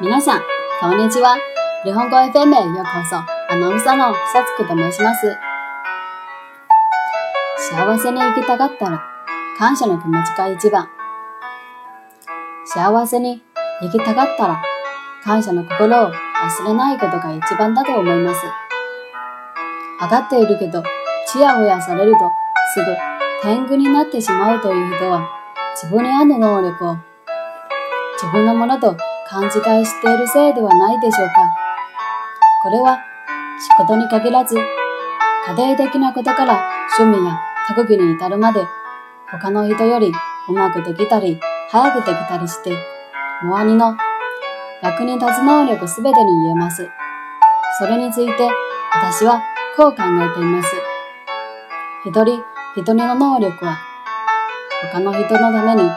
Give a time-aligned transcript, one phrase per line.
[0.00, 0.42] 皆さん、
[0.80, 1.36] こんにちは。
[1.84, 3.14] 日本語 FM へようこそ。
[3.16, 5.36] アナウンサーのさつくと申します。
[7.70, 9.00] 幸せに生きたかったら、
[9.56, 10.88] 感謝の気持ちが一番。
[12.64, 13.40] 幸せに
[13.82, 14.62] 生きたかったら、
[15.22, 18.40] 感謝の心を忘れないことが一番だと思います。
[20.00, 20.82] 上がっているけど、
[21.32, 22.18] ちやほやされると、
[22.74, 22.96] すぐ
[23.42, 25.28] 天狗になってしまうという人は、
[25.76, 26.96] 自分にある能力を
[28.20, 28.96] 自分のものと
[29.28, 31.34] 勘違いしているせいではないでしょうか。
[32.62, 32.98] これは
[33.58, 36.62] 仕事に限らず、家庭的なことから
[36.98, 38.64] 趣味や特技に至るまで、
[39.30, 40.12] 他の人より
[40.48, 41.38] うまくできたり、
[41.70, 42.76] 早くできたりして、
[43.42, 43.96] 周りの
[44.82, 46.88] 役に立つ能力すべてに言えます。
[47.78, 48.48] それについて
[48.94, 49.42] 私は
[49.76, 50.70] こう考えています。
[52.06, 52.42] 一人
[52.76, 53.78] 一人の能力は
[54.92, 55.90] 他の人のために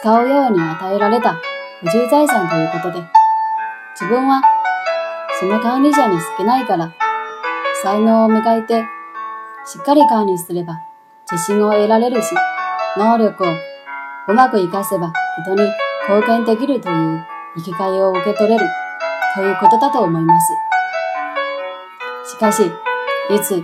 [0.00, 1.36] 使うように与えられた
[1.84, 3.06] 不重財産ということで、
[3.94, 4.40] 自分は
[5.38, 6.90] その管理者に少ないから、
[7.82, 8.84] 才能を磨いて
[9.66, 10.80] しっかり管理すれば
[11.30, 12.34] 自信を得られるし、
[12.96, 13.46] 能力を
[14.28, 15.12] うまく活かせば
[15.44, 15.70] 人に
[16.08, 18.64] 貢献できるという生きがいを受け取れる
[19.34, 20.52] ということだと思います。
[22.30, 23.62] しかし、いつ、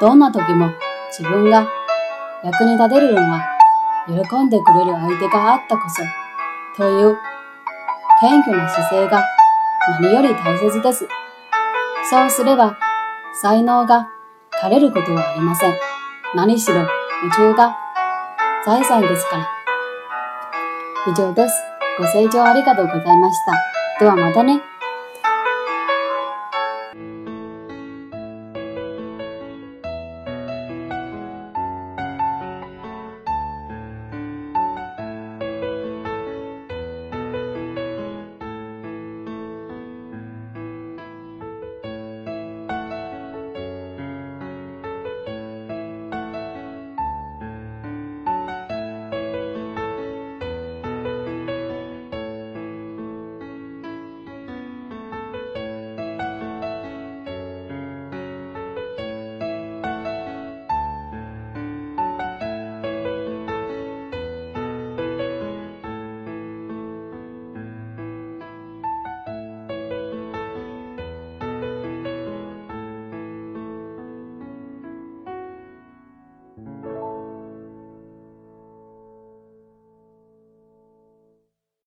[0.00, 0.72] どんな時も
[1.16, 1.68] 自分が
[2.42, 3.44] 役に立てるのは
[4.08, 6.02] 喜んでくれる相手があったこそ、
[6.76, 7.16] という
[8.20, 9.24] 謙虚な姿勢が
[10.00, 11.08] 何より大切です。
[12.08, 12.78] そうすれば、
[13.40, 14.08] 才能が
[14.62, 15.74] 枯れることはありません。
[16.34, 16.86] 何しろ、宇
[17.34, 17.76] 宙が
[18.64, 19.48] 財産ですから。
[21.08, 21.54] 以上です。
[21.98, 23.52] ご清聴ありがとうございました。
[24.00, 24.71] ではまたね。